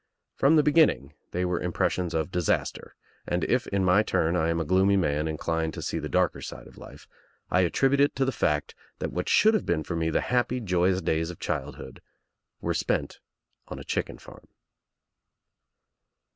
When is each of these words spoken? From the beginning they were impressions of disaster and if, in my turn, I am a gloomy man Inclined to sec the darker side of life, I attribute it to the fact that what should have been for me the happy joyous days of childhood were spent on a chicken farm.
From 0.33 0.55
the 0.55 0.63
beginning 0.63 1.13
they 1.29 1.45
were 1.45 1.61
impressions 1.61 2.15
of 2.15 2.31
disaster 2.31 2.95
and 3.27 3.43
if, 3.43 3.67
in 3.67 3.85
my 3.85 4.01
turn, 4.01 4.35
I 4.35 4.49
am 4.49 4.59
a 4.59 4.65
gloomy 4.65 4.97
man 4.97 5.27
Inclined 5.27 5.75
to 5.75 5.81
sec 5.83 6.01
the 6.01 6.09
darker 6.09 6.41
side 6.41 6.65
of 6.65 6.79
life, 6.79 7.07
I 7.51 7.61
attribute 7.61 7.99
it 7.99 8.15
to 8.15 8.25
the 8.25 8.31
fact 8.31 8.73
that 8.97 9.11
what 9.13 9.29
should 9.29 9.53
have 9.53 9.67
been 9.67 9.83
for 9.83 9.95
me 9.95 10.09
the 10.09 10.21
happy 10.21 10.59
joyous 10.59 11.01
days 11.03 11.29
of 11.29 11.39
childhood 11.39 12.01
were 12.61 12.73
spent 12.73 13.19
on 13.67 13.77
a 13.77 13.83
chicken 13.83 14.17
farm. 14.17 14.47